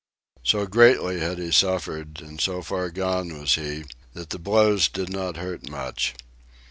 So 0.41 0.65
greatly 0.65 1.19
had 1.19 1.37
he 1.37 1.51
suffered, 1.51 2.21
and 2.21 2.41
so 2.41 2.63
far 2.63 2.89
gone 2.89 3.39
was 3.39 3.53
he, 3.53 3.83
that 4.13 4.31
the 4.31 4.39
blows 4.39 4.87
did 4.89 5.11
not 5.11 5.37
hurt 5.37 5.69
much. 5.69 6.15